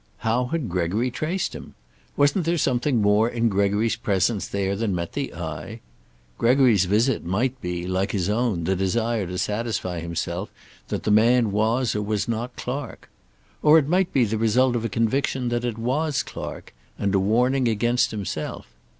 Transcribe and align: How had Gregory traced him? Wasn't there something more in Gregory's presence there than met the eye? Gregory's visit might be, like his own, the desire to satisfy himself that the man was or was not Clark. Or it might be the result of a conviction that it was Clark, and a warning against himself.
How 0.25 0.45
had 0.47 0.67
Gregory 0.67 1.11
traced 1.11 1.53
him? 1.53 1.75
Wasn't 2.17 2.43
there 2.43 2.57
something 2.57 3.03
more 3.03 3.29
in 3.29 3.49
Gregory's 3.49 3.95
presence 3.95 4.47
there 4.47 4.75
than 4.75 4.95
met 4.95 5.13
the 5.13 5.31
eye? 5.35 5.79
Gregory's 6.39 6.85
visit 6.85 7.23
might 7.23 7.61
be, 7.61 7.85
like 7.85 8.11
his 8.11 8.27
own, 8.27 8.63
the 8.63 8.75
desire 8.75 9.27
to 9.27 9.37
satisfy 9.37 9.99
himself 9.99 10.49
that 10.87 11.03
the 11.03 11.11
man 11.11 11.51
was 11.51 11.95
or 11.95 12.01
was 12.01 12.27
not 12.27 12.55
Clark. 12.55 13.11
Or 13.61 13.77
it 13.77 13.87
might 13.87 14.11
be 14.11 14.25
the 14.25 14.39
result 14.39 14.75
of 14.75 14.83
a 14.83 14.89
conviction 14.89 15.49
that 15.49 15.63
it 15.63 15.77
was 15.77 16.23
Clark, 16.23 16.73
and 16.97 17.13
a 17.13 17.19
warning 17.19 17.67
against 17.67 18.09
himself. 18.09 18.69